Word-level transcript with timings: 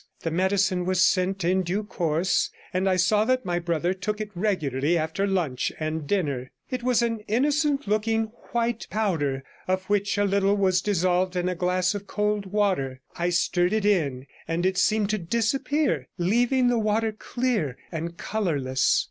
The 0.21 0.31
medicine 0.31 0.85
was 0.85 1.05
sent 1.05 1.43
in 1.45 1.61
due 1.61 1.83
course, 1.83 2.49
and 2.73 2.89
I 2.89 2.95
saw 2.95 3.23
that 3.25 3.45
my 3.45 3.59
brother 3.59 3.93
took 3.93 4.19
it 4.19 4.31
regularly 4.33 4.97
after 4.97 5.27
lunch 5.27 5.71
and 5.79 6.07
dinner. 6.07 6.49
It 6.71 6.81
was 6.81 7.03
an 7.03 7.19
innocent 7.27 7.87
looking 7.87 8.31
white 8.51 8.87
powder, 8.89 9.43
of 9.67 9.85
which 9.91 10.17
a 10.17 10.23
little 10.23 10.57
was 10.57 10.81
dissolved 10.81 11.35
in 11.35 11.47
a 11.47 11.53
glass 11.53 11.93
of 11.93 12.07
cold 12.07 12.47
water; 12.47 12.99
I 13.15 13.29
stirred 13.29 13.73
it 13.73 13.85
in, 13.85 14.25
and 14.47 14.65
it 14.65 14.79
seemed 14.79 15.11
to 15.11 15.19
disappear, 15.19 16.07
leaving 16.17 16.67
the 16.67 16.79
water 16.79 17.11
clear 17.11 17.77
and 17.91 18.17
colourless. 18.17 18.99